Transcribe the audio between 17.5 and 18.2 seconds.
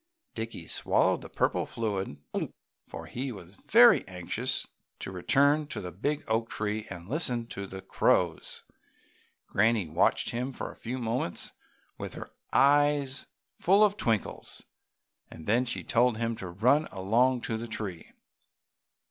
the tree.